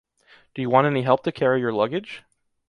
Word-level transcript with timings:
Do 0.55 0.63
you 0.63 0.69
want 0.71 0.87
any 0.87 1.03
help 1.03 1.21
to 1.25 1.31
carry 1.31 1.59
your 1.59 1.71
luggage? 1.71 2.23